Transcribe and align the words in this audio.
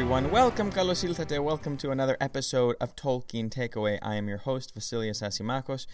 Everyone. 0.00 0.30
Welcome, 0.30 0.72
Kalosiltate. 0.72 1.44
Welcome 1.44 1.76
to 1.76 1.90
another 1.90 2.16
episode 2.22 2.74
of 2.80 2.96
Tolkien 2.96 3.50
Takeaway. 3.50 3.98
I 4.00 4.14
am 4.14 4.28
your 4.28 4.38
host, 4.38 4.74
Vasilios 4.74 5.20
Asimakos, 5.20 5.86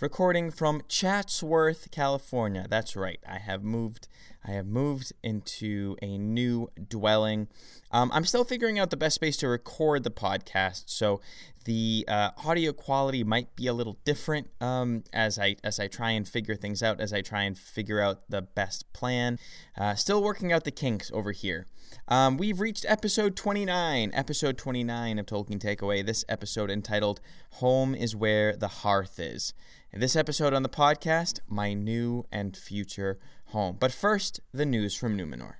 recording 0.00 0.50
from 0.50 0.82
Chatsworth, 0.86 1.90
California. 1.90 2.66
That's 2.68 2.94
right. 2.94 3.18
I 3.26 3.38
have 3.38 3.64
moved. 3.64 4.06
I 4.46 4.50
have 4.50 4.66
moved 4.66 5.14
into 5.22 5.96
a 6.02 6.18
new 6.18 6.68
dwelling. 6.90 7.48
Um, 7.90 8.10
I'm 8.12 8.26
still 8.26 8.44
figuring 8.44 8.78
out 8.78 8.90
the 8.90 8.98
best 8.98 9.14
space 9.14 9.38
to 9.38 9.48
record 9.48 10.04
the 10.04 10.10
podcast, 10.10 10.90
so 10.90 11.22
the 11.64 12.04
uh, 12.06 12.32
audio 12.44 12.74
quality 12.74 13.24
might 13.24 13.56
be 13.56 13.66
a 13.66 13.72
little 13.72 13.96
different 14.04 14.50
um, 14.60 15.04
as 15.14 15.38
I 15.38 15.56
as 15.64 15.80
I 15.80 15.86
try 15.86 16.10
and 16.10 16.28
figure 16.28 16.54
things 16.54 16.82
out. 16.82 17.00
As 17.00 17.14
I 17.14 17.22
try 17.22 17.44
and 17.44 17.56
figure 17.56 17.98
out 17.98 18.28
the 18.28 18.42
best 18.42 18.92
plan. 18.92 19.38
Uh, 19.74 19.94
still 19.94 20.22
working 20.22 20.52
out 20.52 20.64
the 20.64 20.70
kinks 20.70 21.10
over 21.14 21.32
here. 21.32 21.66
Um, 22.08 22.36
we've 22.36 22.60
reached 22.60 22.84
episode 22.88 23.36
29, 23.36 24.10
episode 24.14 24.58
29 24.58 25.18
of 25.18 25.26
Tolkien 25.26 25.58
Takeaway. 25.58 26.04
This 26.04 26.24
episode 26.28 26.70
entitled 26.70 27.20
"Home 27.52 27.94
is 27.94 28.14
Where 28.14 28.56
the 28.56 28.68
Hearth 28.68 29.18
Is." 29.18 29.54
In 29.92 30.00
this 30.00 30.16
episode 30.16 30.52
on 30.52 30.62
the 30.62 30.68
podcast, 30.68 31.40
my 31.48 31.72
new 31.72 32.26
and 32.32 32.56
future 32.56 33.18
home. 33.46 33.76
But 33.78 33.92
first, 33.92 34.40
the 34.52 34.66
news 34.66 34.94
from 34.94 35.16
Numenor. 35.16 35.54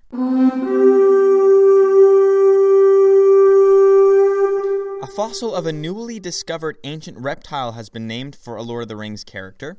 A 5.02 5.06
fossil 5.06 5.54
of 5.54 5.66
a 5.66 5.72
newly 5.72 6.19
discovered 6.19 6.78
ancient 6.82 7.19
reptile 7.19 7.72
has 7.72 7.88
been 7.88 8.06
named 8.06 8.34
for 8.34 8.56
a 8.56 8.62
Lord 8.62 8.82
of 8.82 8.88
the 8.88 8.96
Rings 8.96 9.22
character. 9.22 9.76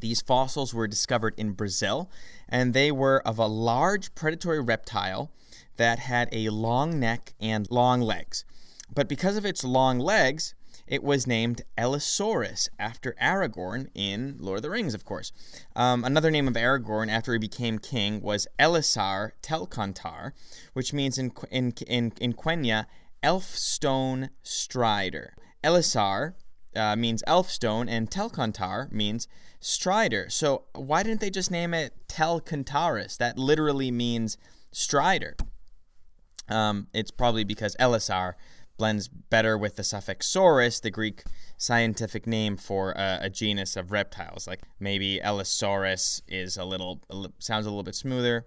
These 0.00 0.22
fossils 0.22 0.72
were 0.72 0.86
discovered 0.86 1.34
in 1.36 1.52
Brazil, 1.52 2.10
and 2.48 2.72
they 2.72 2.90
were 2.90 3.26
of 3.26 3.38
a 3.38 3.46
large 3.46 4.14
predatory 4.14 4.60
reptile 4.60 5.30
that 5.76 5.98
had 5.98 6.28
a 6.32 6.50
long 6.50 6.98
neck 7.00 7.34
and 7.40 7.70
long 7.70 8.00
legs. 8.00 8.44
But 8.92 9.08
because 9.08 9.36
of 9.36 9.44
its 9.44 9.64
long 9.64 9.98
legs, 9.98 10.54
it 10.86 11.02
was 11.02 11.26
named 11.26 11.62
Elessaurus 11.76 12.68
after 12.78 13.14
Aragorn 13.20 13.88
in 13.94 14.36
Lord 14.38 14.58
of 14.58 14.62
the 14.62 14.70
Rings, 14.70 14.94
of 14.94 15.04
course. 15.04 15.32
Um, 15.76 16.02
another 16.02 16.30
name 16.30 16.48
of 16.48 16.54
Aragorn 16.54 17.10
after 17.10 17.32
he 17.32 17.38
became 17.38 17.78
king 17.78 18.22
was 18.22 18.46
Elessar 18.58 19.32
Telcontar, 19.42 20.32
which 20.72 20.92
means 20.92 21.18
in, 21.18 21.32
in, 21.50 21.72
in, 21.86 22.12
in 22.20 22.32
Quenya, 22.32 22.86
Elfstone 23.22 24.30
Strider. 24.42 25.34
Elessar 25.62 26.34
uh, 26.74 26.96
means 26.96 27.22
Elfstone, 27.26 27.88
and 27.88 28.10
Telcontar 28.10 28.90
means 28.90 29.28
Strider. 29.60 30.28
So 30.30 30.64
why 30.74 31.02
didn't 31.02 31.20
they 31.20 31.30
just 31.30 31.50
name 31.50 31.74
it 31.74 31.94
Telcontaris? 32.08 33.16
That 33.16 33.38
literally 33.38 33.90
means 33.90 34.36
Strider. 34.72 35.36
Um, 36.48 36.88
it's 36.94 37.10
probably 37.10 37.44
because 37.44 37.76
Elessar 37.76 38.34
blends 38.78 39.08
better 39.08 39.58
with 39.58 39.76
the 39.76 39.84
suffix 39.84 40.26
saurus, 40.32 40.80
the 40.80 40.90
Greek 40.90 41.24
scientific 41.56 42.26
name 42.26 42.56
for 42.56 42.92
a, 42.92 43.18
a 43.22 43.30
genus 43.30 43.76
of 43.76 43.90
reptiles. 43.90 44.46
Like 44.46 44.60
maybe 44.78 45.20
Elessaurus 45.20 46.22
is 46.28 46.56
a 46.56 46.64
little, 46.64 47.02
a 47.10 47.16
li- 47.16 47.32
sounds 47.38 47.66
a 47.66 47.70
little 47.70 47.82
bit 47.82 47.96
smoother. 47.96 48.46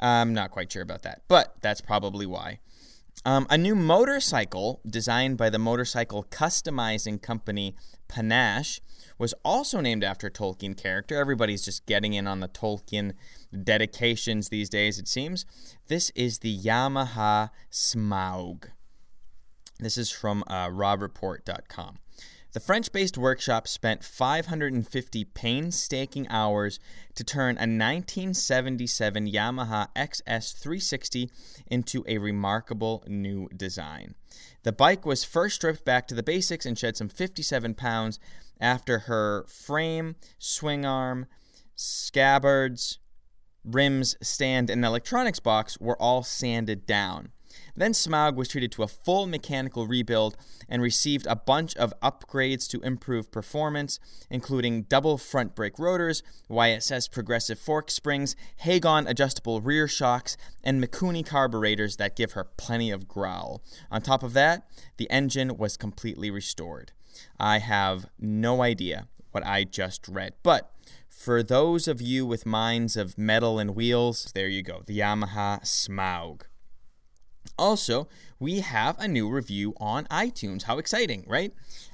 I'm 0.00 0.32
not 0.32 0.50
quite 0.50 0.72
sure 0.72 0.82
about 0.82 1.02
that, 1.02 1.22
but 1.28 1.56
that's 1.60 1.80
probably 1.80 2.26
why. 2.26 2.60
Um, 3.24 3.46
a 3.50 3.56
new 3.56 3.76
motorcycle 3.76 4.80
designed 4.88 5.36
by 5.38 5.48
the 5.48 5.58
motorcycle 5.58 6.24
customizing 6.24 7.22
company 7.22 7.76
Panache 8.08 8.80
was 9.16 9.32
also 9.44 9.80
named 9.80 10.02
after 10.02 10.26
a 10.26 10.30
Tolkien 10.30 10.76
character. 10.76 11.16
Everybody's 11.16 11.64
just 11.64 11.86
getting 11.86 12.14
in 12.14 12.26
on 12.26 12.40
the 12.40 12.48
Tolkien 12.48 13.12
dedications 13.62 14.48
these 14.48 14.68
days, 14.68 14.98
it 14.98 15.06
seems. 15.06 15.46
This 15.86 16.10
is 16.16 16.40
the 16.40 16.58
Yamaha 16.58 17.50
Smaug. 17.70 18.70
This 19.78 19.96
is 19.96 20.10
from 20.10 20.42
uh, 20.48 20.68
robreport.com. 20.68 21.98
The 22.52 22.60
French 22.60 22.92
based 22.92 23.16
workshop 23.16 23.66
spent 23.66 24.04
550 24.04 25.24
painstaking 25.24 26.26
hours 26.28 26.78
to 27.14 27.24
turn 27.24 27.56
a 27.56 27.64
1977 27.64 29.26
Yamaha 29.26 29.88
XS360 29.96 31.30
into 31.68 32.04
a 32.06 32.18
remarkable 32.18 33.04
new 33.06 33.48
design. 33.56 34.16
The 34.64 34.72
bike 34.72 35.06
was 35.06 35.24
first 35.24 35.56
stripped 35.56 35.86
back 35.86 36.06
to 36.08 36.14
the 36.14 36.22
basics 36.22 36.66
and 36.66 36.78
shed 36.78 36.98
some 36.98 37.08
57 37.08 37.72
pounds 37.72 38.20
after 38.60 39.00
her 39.00 39.46
frame, 39.48 40.16
swing 40.38 40.84
arm, 40.84 41.26
scabbards, 41.74 42.98
rims, 43.64 44.14
stand, 44.20 44.68
and 44.68 44.84
electronics 44.84 45.40
box 45.40 45.78
were 45.80 46.00
all 46.00 46.22
sanded 46.22 46.86
down. 46.86 47.32
Then 47.76 47.92
Smaug 47.92 48.34
was 48.34 48.48
treated 48.48 48.72
to 48.72 48.82
a 48.82 48.88
full 48.88 49.26
mechanical 49.26 49.86
rebuild 49.86 50.36
and 50.68 50.82
received 50.82 51.26
a 51.26 51.36
bunch 51.36 51.76
of 51.76 51.94
upgrades 52.00 52.68
to 52.70 52.80
improve 52.80 53.30
performance, 53.30 53.98
including 54.30 54.82
double 54.82 55.18
front 55.18 55.54
brake 55.54 55.78
rotors, 55.78 56.22
YSS 56.50 57.10
progressive 57.10 57.58
fork 57.58 57.90
springs, 57.90 58.36
Hagon 58.58 59.06
adjustable 59.06 59.60
rear 59.60 59.88
shocks, 59.88 60.36
and 60.62 60.82
Mikuni 60.82 61.24
carburetors 61.24 61.96
that 61.96 62.16
give 62.16 62.32
her 62.32 62.44
plenty 62.44 62.90
of 62.90 63.08
growl. 63.08 63.62
On 63.90 64.02
top 64.02 64.22
of 64.22 64.32
that, 64.34 64.66
the 64.96 65.10
engine 65.10 65.56
was 65.56 65.76
completely 65.76 66.30
restored. 66.30 66.92
I 67.38 67.58
have 67.58 68.06
no 68.18 68.62
idea 68.62 69.08
what 69.32 69.46
I 69.46 69.64
just 69.64 70.08
read, 70.08 70.34
but 70.42 70.72
for 71.08 71.42
those 71.42 71.86
of 71.86 72.00
you 72.00 72.26
with 72.26 72.44
minds 72.44 72.96
of 72.96 73.16
metal 73.16 73.58
and 73.58 73.76
wheels, 73.76 74.32
there 74.34 74.48
you 74.48 74.62
go, 74.62 74.82
the 74.86 74.98
Yamaha 74.98 75.62
Smaug. 75.62 76.42
Also, 77.58 78.08
we 78.38 78.60
have 78.60 78.98
a 78.98 79.06
new 79.06 79.28
review 79.28 79.74
on 79.78 80.04
iTunes. 80.06 80.64
How 80.64 80.78
exciting, 80.78 81.24
right? 81.26 81.52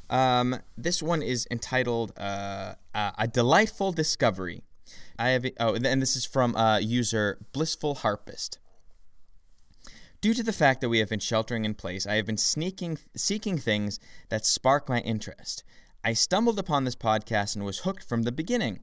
Um, 0.09 0.61
this 0.77 1.03
one 1.03 1.23
is 1.23 1.47
entitled 1.51 2.13
uh, 2.19 2.75
"A 2.95 3.29
Delightful 3.29 3.93
Discovery." 3.93 4.63
I 5.19 5.31
have 5.31 5.45
oh, 5.59 5.75
and 5.75 6.01
this 6.01 6.17
is 6.17 6.25
from 6.25 6.55
uh, 6.57 6.79
user 6.79 7.39
Blissful 7.53 7.97
Harpist. 7.97 8.59
Due 10.21 10.35
to 10.35 10.43
the 10.43 10.53
fact 10.53 10.81
that 10.81 10.89
we 10.89 10.99
have 10.99 11.09
been 11.09 11.21
sheltering 11.21 11.65
in 11.65 11.75
place, 11.75 12.07
I 12.07 12.15
have 12.15 12.27
been 12.27 12.37
sneaking, 12.37 12.99
seeking 13.17 13.57
things 13.57 14.01
that 14.31 14.45
spark 14.45 14.89
my 14.89 15.01
interest. 15.01 15.63
I 16.05 16.13
stumbled 16.13 16.59
upon 16.59 16.85
this 16.85 16.97
podcast 16.97 17.55
and 17.55 17.65
was 17.65 17.81
hooked 17.81 18.03
from 18.03 18.23
the 18.23 18.33
beginning. 18.33 18.81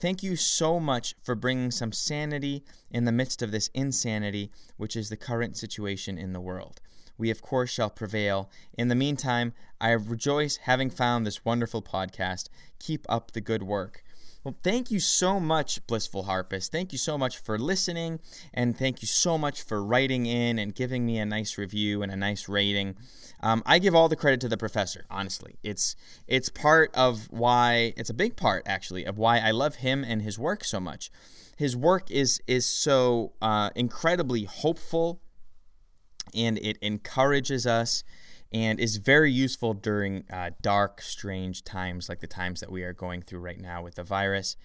Thank 0.00 0.22
you 0.22 0.36
so 0.36 0.78
much 0.78 1.16
for 1.24 1.34
bringing 1.34 1.72
some 1.72 1.90
sanity 1.90 2.62
in 2.88 3.04
the 3.04 3.10
midst 3.10 3.42
of 3.42 3.50
this 3.50 3.68
insanity, 3.74 4.52
which 4.76 4.94
is 4.94 5.08
the 5.08 5.16
current 5.16 5.56
situation 5.56 6.16
in 6.16 6.32
the 6.32 6.40
world. 6.40 6.80
We, 7.18 7.30
of 7.30 7.42
course, 7.42 7.70
shall 7.70 7.90
prevail. 7.90 8.48
In 8.74 8.86
the 8.86 8.94
meantime, 8.94 9.54
I 9.80 9.90
rejoice 9.90 10.58
having 10.58 10.88
found 10.88 11.26
this 11.26 11.44
wonderful 11.44 11.82
podcast. 11.82 12.48
Keep 12.78 13.06
up 13.08 13.32
the 13.32 13.40
good 13.40 13.64
work. 13.64 14.04
Well, 14.44 14.56
thank 14.62 14.90
you 14.90 15.00
so 15.00 15.40
much, 15.40 15.84
Blissful 15.88 16.22
Harpist. 16.22 16.70
Thank 16.70 16.92
you 16.92 16.98
so 16.98 17.18
much 17.18 17.38
for 17.38 17.58
listening, 17.58 18.20
and 18.54 18.78
thank 18.78 19.02
you 19.02 19.08
so 19.08 19.36
much 19.36 19.62
for 19.62 19.84
writing 19.84 20.26
in 20.26 20.60
and 20.60 20.74
giving 20.74 21.04
me 21.04 21.18
a 21.18 21.26
nice 21.26 21.58
review 21.58 22.02
and 22.02 22.12
a 22.12 22.16
nice 22.16 22.48
rating. 22.48 22.94
Um, 23.42 23.64
I 23.66 23.80
give 23.80 23.96
all 23.96 24.08
the 24.08 24.16
credit 24.16 24.40
to 24.42 24.48
the 24.48 24.56
professor. 24.56 25.04
Honestly, 25.10 25.56
it's 25.64 25.96
it's 26.28 26.48
part 26.48 26.94
of 26.94 27.26
why 27.30 27.92
it's 27.96 28.10
a 28.10 28.14
big 28.14 28.36
part 28.36 28.62
actually 28.66 29.04
of 29.04 29.18
why 29.18 29.38
I 29.38 29.50
love 29.50 29.76
him 29.76 30.04
and 30.04 30.22
his 30.22 30.38
work 30.38 30.62
so 30.62 30.78
much. 30.78 31.10
His 31.56 31.76
work 31.76 32.08
is 32.08 32.40
is 32.46 32.64
so 32.64 33.32
uh, 33.42 33.70
incredibly 33.74 34.44
hopeful, 34.44 35.20
and 36.32 36.58
it 36.58 36.78
encourages 36.80 37.66
us 37.66 38.04
and 38.52 38.80
is 38.80 38.96
very 38.96 39.30
useful 39.30 39.74
during 39.74 40.24
uh, 40.32 40.50
dark, 40.62 41.02
strange 41.02 41.64
times 41.64 42.08
like 42.08 42.20
the 42.20 42.26
times 42.26 42.60
that 42.60 42.72
we 42.72 42.82
are 42.82 42.92
going 42.92 43.22
through 43.22 43.40
right 43.40 43.60
now 43.60 43.82
with 43.82 43.96
the 43.96 44.04
virus. 44.04 44.56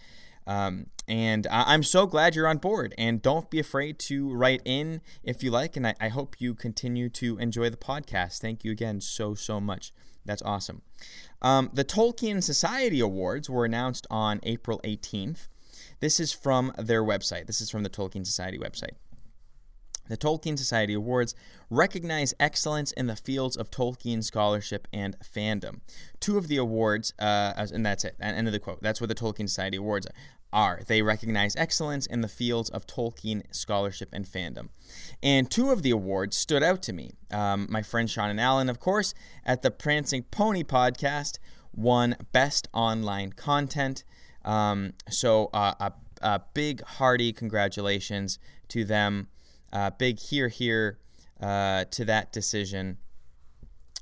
Um, 0.46 0.88
and 1.08 1.48
I- 1.48 1.74
am 1.74 1.84
so 1.84 2.06
glad 2.06 2.36
you're 2.36 2.48
on 2.48 2.58
board. 2.58 2.94
And 2.98 3.22
don't 3.22 3.50
be 3.50 3.60
afraid 3.60 4.00
to 4.00 4.34
write 4.34 4.62
in 4.66 5.02
if 5.24 5.44
you 5.44 5.52
like. 5.52 5.76
And 5.76 5.88
I, 5.88 5.96
I 6.00 6.10
hope 6.10 6.36
you 6.40 6.54
continue 6.54 7.10
to 7.10 7.38
enjoy 7.38 7.70
the 7.70 7.78
podcast. 7.78 8.40
Thank 8.40 8.64
you 8.64 8.72
again 8.72 9.02
so, 9.02 9.36
so 9.36 9.60
much. 9.60 9.94
That's 10.26 10.42
awesome. 10.44 10.82
Um, 11.42 11.70
the 11.74 11.84
Tolkien 11.84 12.42
Society 12.42 13.02
Awards 13.02 13.50
were 13.50 13.66
announced 13.66 14.08
on 14.10 14.40
April 14.44 14.80
18th. 14.86 15.48
This 16.00 16.20
is 16.20 16.32
from 16.32 16.72
their 16.78 17.04
website. 17.04 17.48
This 17.48 17.60
is 17.60 17.70
from 17.70 17.84
the 17.84 17.90
Tolkien 17.90 18.26
Society 18.26 18.58
website. 18.58 18.96
The 20.10 20.18
Tolkien 20.18 20.58
Society 20.58 20.94
Awards 20.94 21.34
recognize 21.70 22.34
excellence 22.40 22.92
in 22.92 23.08
the 23.08 23.16
fields 23.16 23.56
of 23.56 23.72
Tolkien 23.72 24.24
scholarship 24.24 24.88
and 24.92 25.16
fandom. 25.20 25.80
Two 26.20 26.38
of 26.38 26.48
the 26.48 26.58
awards, 26.58 27.14
uh, 27.20 27.54
and 27.74 27.86
that's 27.86 28.04
it, 28.04 28.16
end 28.20 28.48
of 28.48 28.54
the 28.54 28.60
quote. 28.60 28.82
That's 28.82 29.00
what 29.00 29.08
the 29.08 29.16
Tolkien 29.16 29.48
Society 29.48 29.78
Awards 29.78 30.08
are. 30.54 30.82
They 30.88 31.02
recognize 31.02 31.56
excellence 31.56 32.06
in 32.06 32.22
the 32.22 32.28
fields 32.28 32.70
of 32.70 32.86
Tolkien 32.86 33.44
scholarship 33.54 34.10
and 34.14 34.26
fandom. 34.26 34.70
And 35.22 35.50
two 35.50 35.72
of 35.72 35.82
the 35.82 35.92
awards 35.92 36.38
stood 36.38 36.64
out 36.64 36.84
to 36.84 36.94
me. 36.94 37.12
Um, 37.32 37.68
my 37.70 37.82
friend 37.82 38.10
Shawn 38.10 38.30
and 38.30 38.40
Alan, 38.40 38.70
of 38.70 38.80
course, 38.80 39.14
at 39.46 39.64
the 39.64 39.72
Prancing 39.72 40.24
Pony 40.24 40.64
podcast, 40.64 41.40
won 41.76 42.16
Best 42.32 42.68
Online 42.74 43.34
Content. 43.34 44.04
Um, 44.46 44.94
so 45.10 45.50
uh, 45.54 45.74
a, 45.80 45.94
a 46.22 46.42
big, 46.54 46.84
hearty 46.84 47.34
congratulations 47.34 48.38
to 48.70 48.86
them. 48.86 49.30
Uh, 49.74 49.90
big 49.90 50.20
here, 50.20 50.48
here 50.48 51.00
uh, 51.42 51.84
to 51.86 52.06
that 52.06 52.32
decision. 52.32 52.98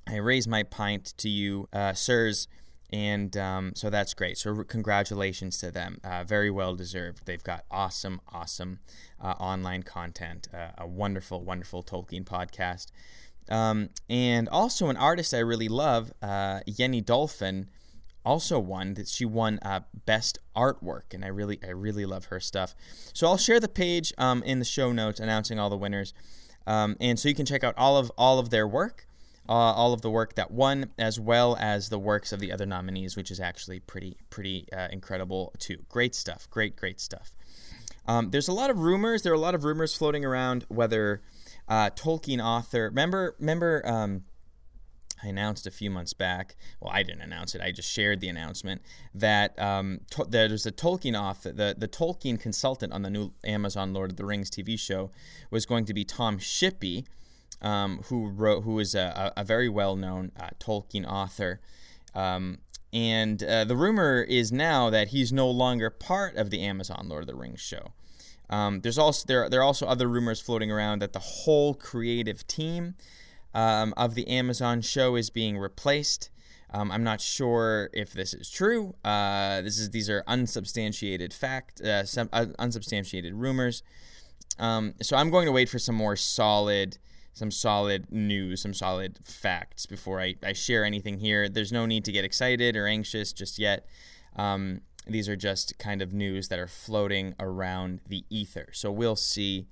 I 0.07 0.17
raise 0.17 0.47
my 0.47 0.63
pint 0.63 1.13
to 1.17 1.29
you, 1.29 1.69
uh, 1.71 1.93
sirs, 1.93 2.47
and 2.91 3.35
um, 3.37 3.71
so 3.75 3.89
that's 3.89 4.13
great. 4.13 4.37
So 4.37 4.63
congratulations 4.65 5.57
to 5.59 5.71
them. 5.71 5.99
Uh, 6.03 6.25
very 6.25 6.49
well 6.49 6.75
deserved. 6.75 7.25
They've 7.25 7.43
got 7.43 7.63
awesome, 7.71 8.19
awesome 8.33 8.79
uh, 9.21 9.35
online 9.39 9.83
content. 9.83 10.49
Uh, 10.53 10.71
a 10.77 10.87
wonderful, 10.87 11.43
wonderful 11.45 11.83
Tolkien 11.83 12.25
podcast. 12.25 12.87
Um, 13.49 13.89
and 14.09 14.49
also 14.49 14.89
an 14.89 14.97
artist 14.97 15.33
I 15.33 15.39
really 15.39 15.69
love, 15.69 16.11
uh, 16.21 16.59
Jenny 16.67 17.01
Dolfen, 17.01 17.67
also 18.25 18.59
won 18.59 18.93
that 18.95 19.07
she 19.07 19.25
won 19.25 19.59
uh, 19.61 19.81
best 20.05 20.37
artwork 20.55 21.13
and 21.13 21.23
i 21.25 21.27
really 21.27 21.59
i 21.63 21.69
really 21.69 22.05
love 22.05 22.25
her 22.25 22.39
stuff. 22.39 22.75
So 23.13 23.27
i'll 23.27 23.37
share 23.37 23.59
the 23.59 23.69
page 23.69 24.13
um, 24.17 24.43
in 24.43 24.59
the 24.59 24.65
show 24.65 24.91
notes 24.91 25.19
announcing 25.19 25.59
all 25.59 25.69
the 25.69 25.77
winners. 25.77 26.13
Um, 26.67 26.95
and 26.99 27.19
so 27.19 27.27
you 27.27 27.35
can 27.35 27.45
check 27.45 27.63
out 27.63 27.73
all 27.77 27.97
of 27.97 28.11
all 28.17 28.37
of 28.37 28.49
their 28.49 28.67
work 28.67 29.07
uh, 29.49 29.53
all 29.53 29.93
of 29.93 30.01
the 30.01 30.09
work 30.09 30.35
that 30.35 30.51
won 30.51 30.91
as 30.97 31.19
well 31.19 31.57
as 31.59 31.89
the 31.89 31.99
works 31.99 32.31
of 32.31 32.39
the 32.39 32.51
other 32.51 32.65
nominees 32.65 33.17
which 33.17 33.31
is 33.31 33.39
actually 33.39 33.79
pretty 33.79 34.17
pretty 34.29 34.67
uh, 34.71 34.87
incredible 34.91 35.53
too. 35.57 35.77
Great 35.89 36.15
stuff. 36.15 36.49
Great 36.49 36.75
great 36.75 36.99
stuff. 36.99 37.35
Um, 38.07 38.31
there's 38.31 38.47
a 38.47 38.53
lot 38.53 38.69
of 38.69 38.79
rumors. 38.79 39.21
There 39.21 39.31
are 39.31 39.35
a 39.35 39.39
lot 39.39 39.55
of 39.55 39.63
rumors 39.63 39.95
floating 39.95 40.25
around 40.25 40.65
whether 40.69 41.21
uh, 41.67 41.89
tolkien 41.91 42.43
author 42.43 42.85
remember 42.85 43.35
remember 43.39 43.81
um, 43.85 44.23
I 45.23 45.27
announced 45.27 45.67
a 45.67 45.71
few 45.71 45.89
months 45.89 46.13
back. 46.13 46.55
Well, 46.79 46.91
I 46.93 47.03
didn't 47.03 47.21
announce 47.21 47.55
it. 47.55 47.61
I 47.61 47.71
just 47.71 47.89
shared 47.89 48.19
the 48.21 48.27
announcement 48.27 48.81
that 49.13 49.57
um, 49.59 50.01
to- 50.11 50.25
there's 50.27 50.65
a 50.65 50.71
Tolkien 50.71 51.19
off 51.19 51.43
the 51.43 51.75
the 51.77 51.87
Tolkien 51.87 52.39
consultant 52.39 52.93
on 52.93 53.01
the 53.01 53.09
new 53.09 53.33
Amazon 53.43 53.93
Lord 53.93 54.11
of 54.11 54.17
the 54.17 54.25
Rings 54.25 54.49
TV 54.49 54.79
show 54.79 55.11
was 55.49 55.65
going 55.65 55.85
to 55.85 55.93
be 55.93 56.03
Tom 56.03 56.39
Shippey, 56.39 57.05
um, 57.61 58.01
who 58.05 58.29
wrote 58.29 58.63
who 58.63 58.79
is 58.79 58.95
a, 58.95 59.31
a 59.37 59.43
very 59.43 59.69
well 59.69 59.95
known 59.95 60.31
uh, 60.39 60.49
Tolkien 60.59 61.05
author. 61.05 61.59
Um, 62.13 62.59
and 62.93 63.41
uh, 63.43 63.63
the 63.63 63.75
rumor 63.75 64.21
is 64.21 64.51
now 64.51 64.89
that 64.89 65.09
he's 65.09 65.31
no 65.31 65.49
longer 65.49 65.89
part 65.89 66.35
of 66.35 66.49
the 66.49 66.61
Amazon 66.61 67.07
Lord 67.07 67.23
of 67.23 67.27
the 67.27 67.35
Rings 67.35 67.61
show. 67.61 67.93
Um, 68.49 68.81
there's 68.81 68.97
also 68.97 69.25
there 69.27 69.49
there 69.49 69.61
are 69.61 69.63
also 69.63 69.87
other 69.87 70.07
rumors 70.07 70.41
floating 70.41 70.69
around 70.69 71.01
that 71.01 71.13
the 71.13 71.19
whole 71.19 71.73
creative 71.73 72.45
team 72.47 72.95
um, 73.53 73.93
of 73.97 74.15
the 74.15 74.27
Amazon 74.27 74.81
show 74.81 75.15
is 75.15 75.29
being 75.29 75.57
replaced. 75.57 76.29
Um, 76.73 76.91
I'm 76.91 77.03
not 77.03 77.19
sure 77.19 77.89
if 77.93 78.13
this 78.13 78.33
is 78.33 78.49
true. 78.49 78.95
Uh, 79.03 79.61
this 79.61 79.77
is 79.77 79.89
these 79.89 80.09
are 80.09 80.23
unsubstantiated 80.25 81.33
fact, 81.33 81.81
uh, 81.81 82.05
some 82.05 82.29
uh, 82.31 82.47
unsubstantiated 82.59 83.33
rumors. 83.33 83.83
Um, 84.57 84.93
so 85.01 85.17
I'm 85.17 85.29
going 85.29 85.45
to 85.47 85.51
wait 85.51 85.69
for 85.69 85.79
some 85.79 85.95
more 85.95 86.15
solid, 86.15 86.97
some 87.33 87.51
solid 87.51 88.11
news, 88.11 88.61
some 88.61 88.73
solid 88.73 89.19
facts 89.23 89.85
before 89.85 90.21
I, 90.21 90.35
I 90.43 90.53
share 90.53 90.85
anything 90.85 91.19
here. 91.19 91.49
There's 91.49 91.71
no 91.71 91.85
need 91.85 92.05
to 92.05 92.11
get 92.11 92.23
excited 92.23 92.75
or 92.75 92.87
anxious 92.87 93.33
just 93.33 93.59
yet. 93.59 93.85
Um, 94.35 94.81
these 95.07 95.27
are 95.27 95.35
just 95.35 95.77
kind 95.77 96.01
of 96.01 96.13
news 96.13 96.47
that 96.49 96.59
are 96.59 96.67
floating 96.67 97.35
around 97.39 98.01
the 98.07 98.23
ether. 98.29 98.69
So 98.71 98.91
we'll 98.91 99.15
see 99.15 99.67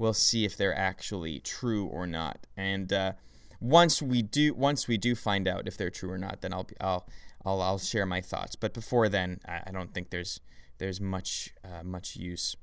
we'll 0.00 0.14
see 0.14 0.46
if 0.46 0.56
they're 0.56 0.76
actually 0.76 1.38
true 1.40 1.84
or 1.84 2.06
not. 2.06 2.46
And 2.56 2.90
uh, 2.90 3.12
once 3.60 4.00
we 4.00 4.22
do, 4.22 4.54
once 4.54 4.88
we 4.88 4.96
do 4.96 5.14
find 5.14 5.46
out 5.46 5.68
if 5.68 5.76
they're 5.76 5.90
true 5.90 6.10
or 6.10 6.18
not, 6.18 6.40
then 6.40 6.54
I'll 6.54 6.64
be, 6.64 6.74
I'll 6.80 7.06
I'll 7.44 7.60
I'll 7.60 7.78
share 7.78 8.06
my 8.06 8.22
thoughts. 8.22 8.56
But 8.56 8.72
before 8.72 9.08
then, 9.10 9.40
I, 9.46 9.60
I 9.66 9.70
don't 9.70 9.92
think 9.92 10.08
there's 10.08 10.40
there's 10.78 11.00
much 11.00 11.50
uh, 11.62 11.82
much 11.84 12.16
use 12.16 12.56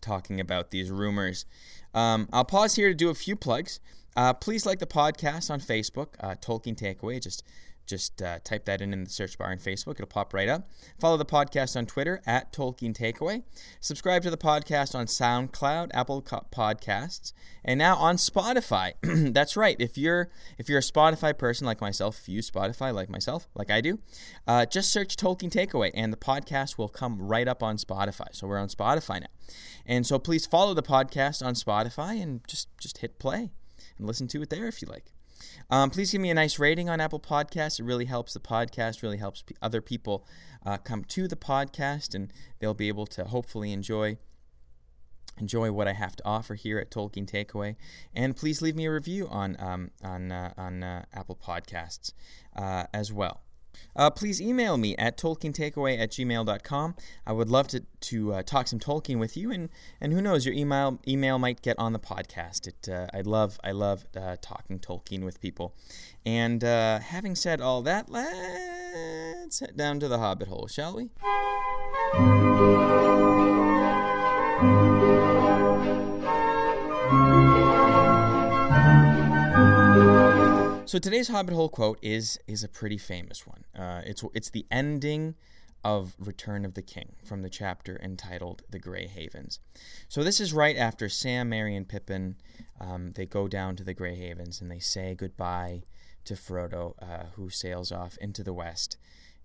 talking 0.00 0.40
about 0.40 0.70
these 0.70 0.90
rumors. 0.90 1.44
Um, 1.92 2.28
I'll 2.32 2.44
pause 2.44 2.76
here 2.76 2.88
to 2.88 2.94
do 2.94 3.10
a 3.10 3.14
few 3.14 3.34
plugs. 3.34 3.80
Uh, 4.16 4.32
please 4.32 4.64
like 4.64 4.78
the 4.78 4.86
podcast 4.86 5.50
on 5.50 5.60
Facebook, 5.60 6.14
uh, 6.20 6.36
Tolkien 6.36 6.76
Takeaway. 6.76 7.20
Just 7.20 7.42
just 7.90 8.22
uh, 8.22 8.38
type 8.44 8.64
that 8.64 8.80
in 8.80 8.92
in 8.92 9.04
the 9.04 9.10
search 9.10 9.36
bar 9.36 9.50
on 9.50 9.58
Facebook. 9.58 9.94
It'll 9.94 10.06
pop 10.06 10.32
right 10.32 10.48
up. 10.48 10.68
Follow 10.98 11.16
the 11.16 11.24
podcast 11.24 11.76
on 11.76 11.86
Twitter 11.86 12.22
at 12.24 12.52
Tolkien 12.52 12.96
Takeaway. 12.96 13.42
Subscribe 13.80 14.22
to 14.22 14.30
the 14.30 14.38
podcast 14.38 14.94
on 14.94 15.06
SoundCloud, 15.06 15.90
Apple 15.92 16.22
Podcasts, 16.22 17.32
and 17.64 17.78
now 17.78 17.96
on 17.96 18.16
Spotify. 18.16 18.92
That's 19.34 19.56
right. 19.56 19.76
If 19.78 19.98
you're 19.98 20.30
if 20.56 20.68
you're 20.68 20.78
a 20.78 20.82
Spotify 20.82 21.36
person 21.36 21.66
like 21.66 21.80
myself, 21.80 22.20
if 22.20 22.28
you 22.28 22.40
Spotify 22.40 22.94
like 22.94 23.10
myself, 23.10 23.48
like 23.54 23.70
I 23.70 23.80
do, 23.80 23.98
uh, 24.46 24.64
just 24.64 24.90
search 24.90 25.16
Tolkien 25.16 25.50
Takeaway, 25.50 25.90
and 25.92 26.12
the 26.12 26.16
podcast 26.16 26.78
will 26.78 26.88
come 26.88 27.20
right 27.20 27.48
up 27.48 27.62
on 27.62 27.76
Spotify. 27.76 28.28
So 28.32 28.46
we're 28.46 28.58
on 28.58 28.68
Spotify 28.68 29.20
now, 29.20 29.54
and 29.84 30.06
so 30.06 30.18
please 30.18 30.46
follow 30.46 30.72
the 30.72 30.82
podcast 30.82 31.44
on 31.44 31.54
Spotify 31.54 32.22
and 32.22 32.46
just 32.46 32.68
just 32.78 32.98
hit 32.98 33.18
play 33.18 33.50
and 33.98 34.06
listen 34.06 34.28
to 34.28 34.42
it 34.42 34.50
there 34.50 34.66
if 34.68 34.80
you 34.80 34.88
like. 34.88 35.12
Um, 35.70 35.90
please 35.90 36.12
give 36.12 36.20
me 36.20 36.30
a 36.30 36.34
nice 36.34 36.58
rating 36.58 36.88
on 36.88 37.00
Apple 37.00 37.20
Podcasts. 37.20 37.80
It 37.80 37.84
really 37.84 38.06
helps 38.06 38.34
the 38.34 38.40
podcast, 38.40 39.02
really 39.02 39.18
helps 39.18 39.42
p- 39.42 39.54
other 39.62 39.80
people 39.80 40.26
uh, 40.64 40.78
come 40.78 41.04
to 41.04 41.28
the 41.28 41.36
podcast, 41.36 42.14
and 42.14 42.32
they'll 42.58 42.74
be 42.74 42.88
able 42.88 43.06
to 43.06 43.24
hopefully 43.24 43.72
enjoy 43.72 44.18
enjoy 45.38 45.72
what 45.72 45.88
I 45.88 45.94
have 45.94 46.16
to 46.16 46.24
offer 46.24 46.54
here 46.54 46.78
at 46.78 46.90
Tolkien 46.90 47.26
Takeaway. 47.30 47.76
And 48.14 48.36
please 48.36 48.60
leave 48.60 48.76
me 48.76 48.86
a 48.86 48.92
review 48.92 49.26
on 49.28 49.56
um, 49.58 49.90
on 50.02 50.32
uh, 50.32 50.52
on 50.56 50.82
uh, 50.82 51.04
Apple 51.12 51.38
Podcasts 51.42 52.12
uh, 52.56 52.84
as 52.92 53.12
well. 53.12 53.40
Uh, 53.96 54.10
please 54.10 54.40
email 54.40 54.76
me 54.76 54.96
at 54.96 55.16
tolkientakeaway 55.16 55.98
at 55.98 56.10
gmail.com. 56.10 56.94
I 57.26 57.32
would 57.32 57.48
love 57.48 57.68
to, 57.68 57.84
to 58.00 58.34
uh, 58.34 58.42
talk 58.42 58.68
some 58.68 58.78
Tolkien 58.78 59.18
with 59.18 59.36
you, 59.36 59.50
and, 59.50 59.68
and 60.00 60.12
who 60.12 60.22
knows, 60.22 60.46
your 60.46 60.54
email 60.54 61.00
email 61.06 61.38
might 61.38 61.62
get 61.62 61.78
on 61.78 61.92
the 61.92 61.98
podcast. 61.98 62.66
It, 62.66 62.88
uh, 62.88 63.06
I 63.12 63.20
love 63.22 63.58
I 63.64 63.72
love 63.72 64.04
uh, 64.16 64.36
talking 64.40 64.78
Tolkien 64.78 65.24
with 65.24 65.40
people. 65.40 65.74
And 66.24 66.62
uh, 66.62 67.00
having 67.00 67.34
said 67.34 67.60
all 67.60 67.82
that, 67.82 68.08
let's 68.08 69.60
head 69.60 69.76
down 69.76 70.00
to 70.00 70.08
the 70.08 70.18
Hobbit 70.18 70.48
hole, 70.48 70.66
shall 70.66 70.94
we? 70.96 71.10
So 80.90 80.98
today's 80.98 81.28
Hobbit 81.28 81.54
Hole 81.54 81.68
quote 81.68 82.00
is 82.02 82.36
is 82.48 82.64
a 82.64 82.68
pretty 82.68 82.98
famous 82.98 83.46
one. 83.46 83.62
Uh, 83.78 84.02
it's 84.04 84.24
it's 84.34 84.50
the 84.50 84.66
ending 84.72 85.36
of 85.84 86.16
Return 86.18 86.64
of 86.64 86.74
the 86.74 86.82
King 86.82 87.14
from 87.24 87.42
the 87.42 87.48
chapter 87.48 87.96
entitled 88.02 88.62
"The 88.68 88.80
Grey 88.80 89.06
Havens." 89.06 89.60
So 90.08 90.24
this 90.24 90.40
is 90.40 90.52
right 90.52 90.76
after 90.76 91.08
Sam, 91.08 91.50
Merry, 91.50 91.76
and 91.76 91.88
Pippin 91.88 92.34
um, 92.80 93.12
they 93.12 93.24
go 93.24 93.46
down 93.46 93.76
to 93.76 93.84
the 93.84 93.94
Grey 93.94 94.16
Havens 94.16 94.60
and 94.60 94.68
they 94.68 94.80
say 94.80 95.14
goodbye 95.14 95.84
to 96.24 96.34
Frodo, 96.34 96.94
uh, 97.00 97.26
who 97.36 97.50
sails 97.50 97.92
off 97.92 98.18
into 98.20 98.42
the 98.42 98.52
west. 98.52 98.96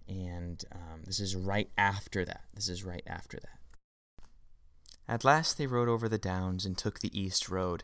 And 0.10 0.66
um, 0.72 1.04
this 1.06 1.20
is 1.20 1.36
right 1.36 1.70
after 1.78 2.26
that. 2.26 2.46
This 2.56 2.70
is 2.70 2.84
right 2.84 3.04
after 3.06 3.38
that. 3.38 4.26
At 5.08 5.24
last 5.24 5.60
they 5.60 5.68
rode 5.68 5.90
over 5.90 6.10
the 6.10 6.18
downs 6.18 6.66
and 6.66 6.76
took 6.76 7.02
the 7.02 7.16
east 7.16 7.50
road, 7.50 7.84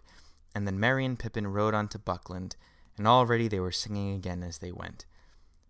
and 0.55 0.65
then 0.65 0.79
Merry 0.79 1.05
and 1.05 1.19
Pippin 1.19 1.45
rode 1.45 1.75
on 1.75 1.89
to 1.89 1.99
Buckland 1.99 2.55
and 2.97 3.07
already 3.07 3.47
they 3.47 3.59
were 3.59 3.71
singing 3.71 4.13
again 4.13 4.43
as 4.43 4.59
they 4.59 4.71
went. 4.71 5.05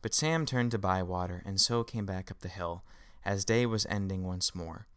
But 0.01 0.13
Sam 0.13 0.45
turned 0.45 0.71
to 0.71 0.79
Bywater, 0.79 1.43
and 1.45 1.61
so 1.61 1.83
came 1.83 2.05
back 2.05 2.31
up 2.31 2.39
the 2.39 2.47
hill, 2.47 2.83
as 3.23 3.45
day 3.45 3.65
was 3.65 3.85
ending 3.87 4.23
once 4.23 4.55
more. 4.55 4.87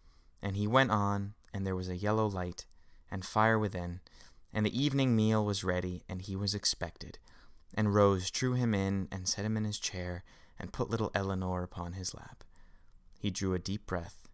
And 0.42 0.56
he 0.56 0.66
went 0.66 0.90
on, 0.90 1.34
and 1.52 1.66
there 1.66 1.76
was 1.76 1.88
a 1.88 1.96
yellow 1.96 2.26
light, 2.26 2.66
and 3.10 3.24
fire 3.24 3.58
within, 3.58 4.00
and 4.52 4.64
the 4.64 4.80
evening 4.80 5.14
meal 5.14 5.44
was 5.44 5.64
ready, 5.64 6.04
and 6.08 6.22
he 6.22 6.36
was 6.36 6.54
expected. 6.54 7.18
And 7.74 7.94
Rose 7.94 8.30
drew 8.30 8.54
him 8.54 8.74
in, 8.74 9.08
and 9.10 9.28
set 9.28 9.44
him 9.44 9.56
in 9.56 9.64
his 9.64 9.78
chair, 9.78 10.24
and 10.58 10.72
put 10.72 10.90
little 10.90 11.10
Elanor 11.10 11.64
upon 11.64 11.94
his 11.94 12.14
lap. 12.14 12.44
He 13.18 13.30
drew 13.30 13.54
a 13.54 13.58
deep 13.58 13.86
breath. 13.86 14.28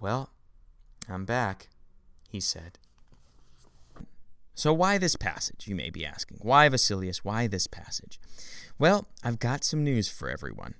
Well, 0.00 0.30
I'm 1.08 1.24
back, 1.24 1.68
he 2.28 2.40
said. 2.40 2.78
So, 4.54 4.72
why 4.72 4.98
this 4.98 5.16
passage, 5.16 5.66
you 5.66 5.74
may 5.74 5.90
be 5.90 6.04
asking? 6.04 6.38
Why 6.40 6.68
Vasilios? 6.68 7.18
Why 7.18 7.46
this 7.46 7.66
passage? 7.66 8.20
Well, 8.78 9.08
I've 9.24 9.38
got 9.38 9.64
some 9.64 9.82
news 9.82 10.08
for 10.08 10.28
everyone. 10.28 10.74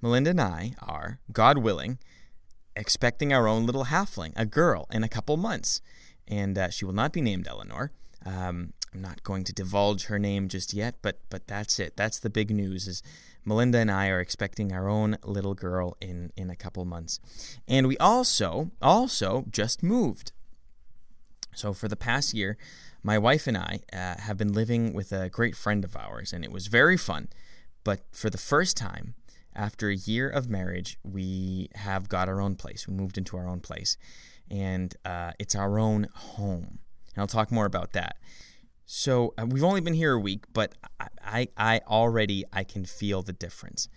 Melinda 0.00 0.30
and 0.30 0.40
I 0.40 0.74
are, 0.80 1.20
God 1.32 1.58
willing, 1.58 1.98
expecting 2.74 3.32
our 3.32 3.46
own 3.46 3.66
little 3.66 3.86
halfling, 3.86 4.32
a 4.36 4.46
girl, 4.46 4.86
in 4.90 5.02
a 5.02 5.08
couple 5.08 5.36
months. 5.36 5.80
And 6.26 6.56
uh, 6.56 6.70
she 6.70 6.84
will 6.84 6.92
not 6.92 7.12
be 7.12 7.20
named 7.20 7.46
Elanor. 7.46 7.90
Um, 8.24 8.72
I'm 8.94 9.02
not 9.02 9.22
going 9.22 9.44
to 9.44 9.52
divulge 9.52 10.06
her 10.06 10.18
name 10.18 10.48
just 10.48 10.72
yet, 10.72 10.96
but 11.02 11.18
but 11.28 11.46
that's 11.46 11.78
it. 11.78 11.96
That's 11.96 12.18
the 12.18 12.30
big 12.30 12.50
news. 12.50 12.86
Is 12.86 13.02
Melinda 13.44 13.78
and 13.78 13.90
I 13.90 14.08
are 14.08 14.20
expecting 14.20 14.72
our 14.72 14.88
own 14.88 15.16
little 15.24 15.54
girl 15.54 15.96
in 16.00 16.32
in 16.36 16.50
a 16.50 16.56
couple 16.56 16.84
months, 16.84 17.20
and 17.66 17.86
we 17.86 17.96
also 17.98 18.70
also 18.80 19.44
just 19.50 19.82
moved. 19.82 20.32
So 21.54 21.72
for 21.72 21.88
the 21.88 21.96
past 21.96 22.34
year, 22.34 22.56
my 23.02 23.18
wife 23.18 23.46
and 23.46 23.56
I 23.56 23.80
uh, 23.92 24.20
have 24.20 24.36
been 24.36 24.52
living 24.52 24.92
with 24.92 25.12
a 25.12 25.28
great 25.28 25.56
friend 25.56 25.84
of 25.84 25.96
ours, 25.96 26.32
and 26.32 26.44
it 26.44 26.52
was 26.52 26.66
very 26.66 26.96
fun. 26.96 27.28
But 27.84 28.00
for 28.12 28.30
the 28.30 28.38
first 28.38 28.76
time, 28.76 29.14
after 29.54 29.88
a 29.88 29.96
year 29.96 30.28
of 30.28 30.48
marriage, 30.48 30.98
we 31.02 31.68
have 31.74 32.08
got 32.08 32.28
our 32.28 32.40
own 32.40 32.54
place. 32.54 32.86
We 32.86 32.94
moved 32.94 33.18
into 33.18 33.36
our 33.36 33.48
own 33.48 33.60
place, 33.60 33.96
and 34.50 34.94
uh, 35.04 35.32
it's 35.38 35.54
our 35.54 35.78
own 35.78 36.08
home. 36.14 36.78
And 37.14 37.22
I'll 37.22 37.26
talk 37.26 37.50
more 37.50 37.66
about 37.66 37.92
that. 37.92 38.16
so 38.84 39.34
uh, 39.36 39.46
we've 39.46 39.64
only 39.64 39.80
been 39.80 39.94
here 39.94 40.12
a 40.12 40.20
week, 40.20 40.44
but 40.52 40.74
I, 41.00 41.08
I, 41.24 41.48
I 41.56 41.80
already 41.86 42.44
I 42.52 42.64
can 42.64 42.84
feel 42.84 43.22
the 43.22 43.32
difference. 43.32 43.88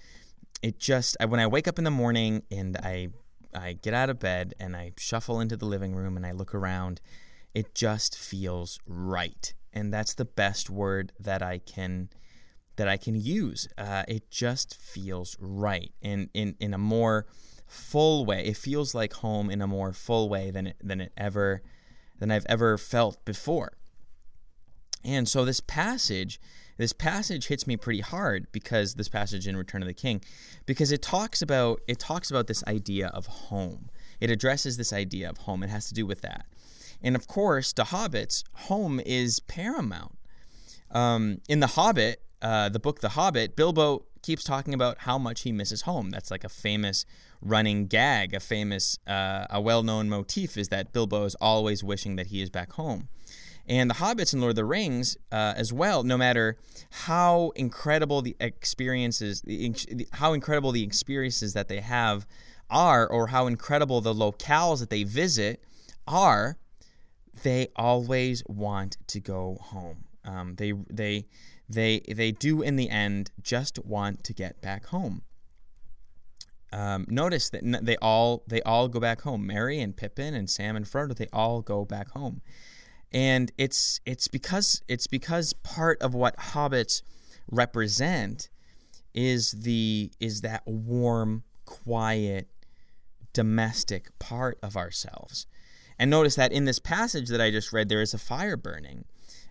It 0.62 0.79
just 0.79 1.17
I, 1.20 1.25
when 1.25 1.39
I 1.39 1.48
wake 1.48 1.67
up 1.67 1.77
in 1.77 1.84
the 1.84 1.91
morning 1.91 2.43
and 2.51 2.77
I 2.77 3.10
I 3.53 3.74
get 3.74 3.93
out 3.93 4.10
of 4.10 4.20
bed 4.20 4.53
and 4.60 4.75
I 4.75 4.93
shuffle 4.98 5.39
into 5.39 5.58
the 5.58 5.65
living 5.65 5.96
room 5.96 6.15
and 6.17 6.25
I 6.25 6.31
look 6.31 6.53
around, 6.55 7.01
it 7.53 7.75
just 7.75 8.17
feels 8.17 8.79
right, 8.88 9.53
and 9.74 9.93
that's 9.93 10.13
the 10.13 10.25
best 10.25 10.70
word 10.70 11.12
that 11.20 11.41
I 11.41 11.58
can 11.58 12.10
that 12.77 12.88
I 12.88 12.98
can 12.98 13.15
use. 13.15 13.67
Uh, 13.77 14.03
it 14.08 14.31
just 14.31 14.75
feels 14.75 15.38
right, 15.39 15.91
and 16.01 16.29
in 16.34 16.55
in 16.60 16.74
a 16.74 16.77
more 16.77 17.25
full 17.72 18.25
way. 18.25 18.46
It 18.46 18.58
feels 18.58 18.93
like 18.93 19.13
home 19.13 19.50
in 19.50 19.62
a 19.62 19.67
more 19.67 19.93
full 19.93 20.27
way 20.27 20.51
than 20.51 20.67
it, 20.67 20.75
than 20.84 21.00
it 21.00 21.13
ever 21.15 21.62
than 22.20 22.29
I've 22.29 22.46
ever 22.48 22.77
felt 22.77 23.24
before. 23.24 23.72
And 25.03 25.27
so 25.27 25.46
this 25.46 25.62
passage, 25.62 26.39
this 26.77 26.91
passage 26.91 27.48
hits 27.48 27.65
me 27.65 27.77
pretty 27.77 28.01
hard 28.01 28.51
because 28.51 28.96
this 28.96 29.08
passage 29.08 29.48
in 29.48 29.55
Return 29.55 29.81
of 29.81 29.88
the 29.88 29.93
King, 29.93 30.22
because 30.65 30.91
it 30.91 31.01
talks 31.01 31.41
about 31.41 31.79
it 31.88 31.98
talks 31.98 32.29
about 32.29 32.48
this 32.48 32.63
idea 32.67 33.08
of 33.08 33.25
home. 33.27 33.89
It 34.20 34.29
addresses 34.29 34.75
this 34.75 34.91
idea 34.91 35.29
of 35.29 35.38
home. 35.39 35.63
It 35.63 35.70
has 35.70 35.88
to 35.88 35.93
do 35.93 36.05
with 36.05 36.22
that. 36.22 36.46
And 37.01 37.15
of 37.15 37.27
course, 37.27 37.74
the 37.74 37.86
hobbits, 37.86 38.43
home 38.53 39.00
is 39.05 39.39
paramount. 39.41 40.17
Um, 40.91 41.41
in 41.48 41.60
The 41.60 41.67
Hobbit, 41.67 42.22
uh, 42.41 42.70
the 42.70 42.79
book 42.79 43.01
The 43.01 43.10
Hobbit, 43.10 43.55
Bilbo 43.55 44.05
keeps 44.22 44.43
talking 44.43 44.74
about 44.74 45.00
how 45.00 45.17
much 45.17 45.41
he 45.41 45.51
misses 45.51 45.84
home. 45.84 46.12
That's 46.12 46.29
like 46.29 46.43
a 46.43 46.50
famous 46.50 47.05
running 47.41 47.88
gag, 47.88 48.34
a 48.34 48.39
famous, 48.39 49.00
uh, 49.08 49.48
a 49.50 49.60
well-known 49.60 50.10
motif 50.10 50.58
is 50.58 50.67
that 50.67 50.93
Bilbo 50.93 51.25
is 51.25 51.36
always 51.41 51.84
wishing 51.84 52.17
that 52.17 52.27
he 52.27 52.41
is 52.41 52.50
back 52.50 52.74
home. 52.74 53.08
And 53.67 53.89
the 53.89 53.96
hobbits 53.96 54.34
in 54.34 54.41
Lord 54.41 54.51
of 54.51 54.55
the 54.58 54.65
Rings, 54.65 55.17
uh, 55.31 55.53
as 55.55 55.72
well, 55.72 56.03
no 56.03 56.17
matter 56.17 56.58
how 56.91 57.51
incredible 57.55 58.22
the 58.22 58.36
experiences, 58.39 59.43
how 60.13 60.34
incredible 60.34 60.72
the 60.72 60.84
experiences 60.84 61.53
that 61.53 61.67
they 61.67 61.79
have 61.79 62.27
are, 62.70 63.08
or 63.08 63.27
how 63.27 63.48
incredible 63.48 64.01
the 64.01 64.13
locales 64.13 64.79
that 64.79 64.89
they 64.89 65.03
visit 65.03 65.63
are, 66.08 66.58
they 67.43 67.69
always 67.75 68.43
want 68.48 68.98
to 69.07 69.19
go 69.19 69.57
home. 69.62 70.05
Um, 70.24 70.55
they 70.55 70.74
they 70.89 71.27
they 71.69 72.01
they 72.07 72.31
do 72.31 72.62
in 72.62 72.75
the 72.75 72.89
end 72.89 73.31
just 73.41 73.83
want 73.86 74.24
to 74.25 74.33
get 74.33 74.62
back 74.62 74.88
home. 74.88 75.24
Um, 76.74 77.05
notice 77.10 77.50
that 77.50 77.63
they 77.83 77.98
all 77.98 78.43
they 78.48 78.62
all 78.62 78.88
go 78.88 79.00
back 79.00 79.21
home. 79.21 79.45
Merry 79.45 79.79
and 79.79 79.95
Pippin 79.95 80.33
and 80.33 80.50
Sam 80.50 80.75
and 80.75 80.86
Frodo 80.86 81.15
they 81.15 81.27
all 81.33 81.62
go 81.62 81.83
back 81.86 82.12
home, 82.12 82.41
and 83.12 83.51
it's 83.57 84.00
it's 84.05 84.27
because 84.27 84.81
it's 84.88 85.07
because 85.07 85.53
part 85.53 86.01
of 86.01 86.13
what 86.13 86.38
hobbits 86.38 87.01
represent 87.51 88.50
is 89.13 89.51
the 89.51 90.12
is 90.19 90.41
that 90.41 90.63
warm, 90.65 91.43
quiet, 91.65 92.48
domestic 93.33 94.17
part 94.19 94.57
of 94.63 94.77
ourselves. 94.77 95.48
And 96.00 96.10
notice 96.10 96.36
that 96.36 96.51
in 96.51 96.65
this 96.65 96.79
passage 96.79 97.29
that 97.29 97.41
I 97.41 97.51
just 97.51 97.71
read, 97.71 97.89
there 97.89 98.01
is 98.01 98.13
a 98.13 98.17
fire 98.17 98.57
burning 98.57 99.05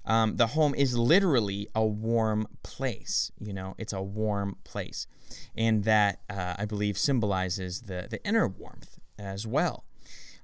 um, 0.05 0.37
the 0.37 0.49
home 0.49 0.75
is 0.75 0.97
literally 0.97 1.69
a 1.75 1.85
warm 1.85 2.47
place. 2.63 3.31
You 3.39 3.53
know, 3.53 3.75
it's 3.79 3.93
a 3.93 4.03
warm 4.03 4.57
place, 4.65 5.07
and 5.55 5.85
that 5.85 6.21
uh, 6.31 6.55
I 6.59 6.65
believe 6.65 6.97
symbolizes 6.99 7.83
the 7.83 8.07
the 8.11 8.25
inner 8.27 8.49
warmth 8.49 8.99
as 9.19 9.47
well. 9.47 9.85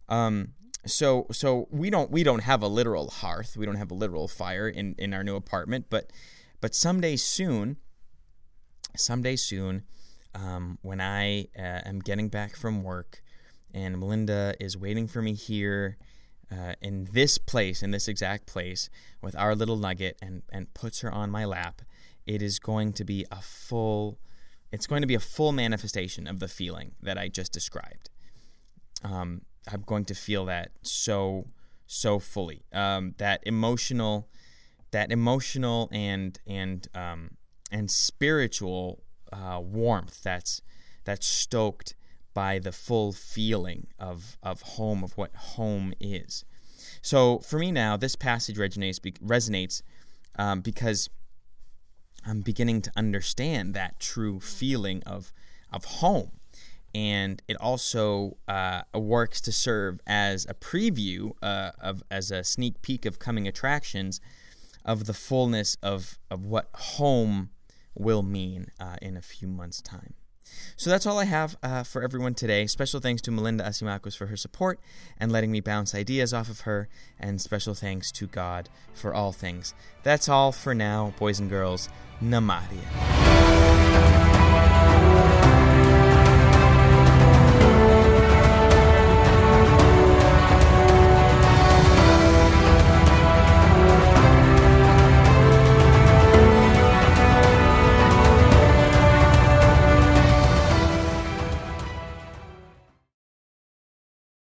Um, 0.09 0.53
so 0.85 1.27
so 1.33 1.69
we 1.71 1.91
don't 1.91 2.11
we 2.11 2.23
don't 2.23 2.43
have 2.43 2.63
a 2.63 2.69
literal 2.69 3.09
hearth. 3.11 3.57
We 3.57 3.67
don't 3.67 3.77
have 3.77 3.91
a 3.91 3.95
literal 3.95 4.29
fire 4.29 4.69
in 4.69 4.95
in 4.99 5.15
our 5.15 5.25
new 5.25 5.37
apartment, 5.37 5.87
but 5.89 6.13
but 6.61 6.75
someday 6.75 7.17
soon, 7.17 7.79
someday 8.95 9.37
soon, 9.37 9.85
um, 10.35 10.79
when 10.83 11.01
I 11.01 11.49
uh, 11.59 11.81
am 11.87 12.01
getting 12.01 12.29
back 12.29 12.57
from 12.57 12.83
work, 12.83 13.23
and 13.77 13.99
Melinda 14.01 14.55
is 14.59 14.75
waiting 14.75 15.07
for 15.07 15.21
me 15.21 15.35
here 15.35 15.99
uh, 16.51 16.73
in 16.81 17.09
this 17.13 17.37
place, 17.37 17.83
in 17.83 17.91
this 17.91 18.09
exact 18.09 18.47
place, 18.47 18.89
with 19.21 19.37
our 19.37 19.55
little 19.55 19.77
nugget, 19.77 20.17
and 20.23 20.43
and 20.51 20.73
puts 20.73 21.03
her 21.03 21.13
on 21.13 21.31
my 21.31 21.45
lap, 21.45 21.83
it 22.25 22.41
is 22.41 22.59
going 22.59 22.95
to 22.95 23.05
be 23.05 23.27
a 23.31 23.43
full. 23.43 24.19
It's 24.73 24.87
going 24.87 25.03
to 25.03 25.07
be 25.07 25.15
a 25.15 25.21
full 25.21 25.53
manifestation 25.53 26.27
of 26.27 26.41
the 26.41 26.49
feeling 26.49 26.93
that 27.03 27.19
I 27.19 27.29
just 27.29 27.53
described. 27.53 28.09
Um, 29.05 29.43
I'm 29.71 29.83
going 29.83 30.07
to 30.07 30.15
feel 30.15 30.47
that 30.47 30.71
so 30.83 31.49
so 31.87 32.19
fully. 32.19 32.65
Um, 32.73 33.15
that 33.19 33.43
emotional, 33.45 34.31
that 34.91 35.13
emotional 35.13 35.91
and 35.93 36.39
and 36.47 36.89
um, 36.95 37.37
and 37.71 37.91
spiritual 37.91 39.03
uh, 39.31 39.61
warmth 39.63 40.23
that's 40.23 40.63
that's 41.05 41.27
stoked 41.27 41.95
by 42.37 42.59
the 42.59 42.71
full 42.71 43.13
feeling 43.13 43.87
of, 43.99 44.37
of 44.43 44.61
home, 44.61 45.03
of 45.03 45.17
what 45.17 45.35
home 45.35 45.95
is. 45.99 46.45
So 47.01 47.39
for 47.39 47.59
me 47.59 47.73
now, 47.73 47.97
this 47.97 48.15
passage 48.15 48.59
resonates, 48.59 49.01
resonates 49.21 49.81
um, 50.39 50.61
because 50.61 51.09
I'm 52.27 52.43
beginning 52.43 52.83
to 52.83 52.93
understand 52.95 53.73
that 53.73 53.99
true 54.01 54.39
feeling 54.39 55.03
of, 55.07 55.33
of 55.73 55.87
home. 55.87 56.33
And 56.95 57.41
it 57.49 57.57
also 57.59 58.37
uh, 58.47 58.83
works 58.93 59.41
to 59.41 59.51
serve 59.51 59.99
as 60.07 60.45
a 60.47 60.53
preview, 60.53 61.31
uh, 61.41 61.71
of 61.81 62.03
as 62.11 62.31
a 62.31 62.45
sneak 62.45 62.83
peek 62.83 63.07
of 63.07 63.19
coming 63.19 63.49
attractions 63.49 64.21
of 64.85 65.07
the 65.07 65.15
fullness 65.15 65.79
of, 65.83 66.19
of 66.31 66.45
what 66.45 66.69
home 66.75 67.49
will 67.95 68.23
mean 68.23 68.67
uh, 68.79 68.97
in 69.01 69.17
a 69.17 69.23
few 69.23 69.49
months' 69.49 69.81
time. 69.81 70.13
So 70.77 70.91
that's 70.91 71.07
all 71.07 71.19
I 71.19 71.25
have 71.25 71.57
uh, 71.63 71.83
for 71.83 72.03
everyone 72.03 72.35
today. 72.35 72.67
Special 72.67 73.01
thanks 73.01 73.23
to 73.23 73.31
Melinda 73.31 73.65
Asimakos 73.65 74.17
for 74.17 74.27
her 74.27 74.37
support 74.37 74.79
and 75.19 75.33
letting 75.33 75.51
me 75.51 75.61
bounce 75.61 75.95
ideas 75.95 76.35
off 76.35 76.49
of 76.49 76.61
her, 76.61 76.89
and 77.19 77.41
special 77.41 77.75
thanks 77.75 78.13
to 78.13 78.27
God 78.27 78.69
for 78.93 79.15
all 79.15 79.33
things. 79.33 79.75
That's 80.03 80.29
all 80.29 80.53
for 80.53 80.75
now, 80.75 81.15
boys 81.19 81.41
and 81.41 81.49
girls. 81.49 81.89
Namárië. 82.23 82.85